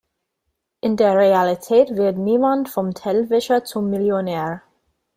In 0.79 0.97
der 0.97 1.15
Realität 1.15 1.95
wird 1.95 2.17
niemand 2.17 2.69
vom 2.69 2.95
Tellerwäscher 2.95 3.63
zum 3.65 3.91
Millionär. 3.91 4.63